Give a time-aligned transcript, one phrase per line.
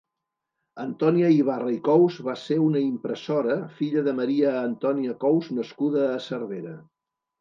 [0.83, 6.21] Antònia Ibarra i Cous va ser una impressora, filla de María Antonia Cous nascuda a
[6.31, 6.75] Cervera.